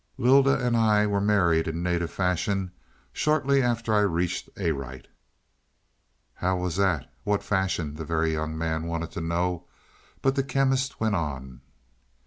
"Lylda 0.17 0.57
and 0.57 0.75
I 0.75 1.05
were 1.05 1.21
married 1.21 1.67
in 1.67 1.83
native 1.83 2.09
fashion 2.09 2.71
shortly 3.13 3.61
after 3.61 3.93
I 3.93 3.99
reached 3.99 4.49
Arite." 4.59 5.07
"How 6.33 6.57
was 6.57 6.75
that; 6.77 7.13
what 7.23 7.43
fashion?" 7.43 7.93
the 7.93 8.03
Very 8.03 8.33
Young 8.33 8.57
Man 8.57 8.87
wanted 8.87 9.11
to 9.11 9.21
know, 9.21 9.67
but 10.23 10.33
the 10.33 10.41
Chemist 10.41 10.99
went 10.99 11.13
on. 11.13 11.61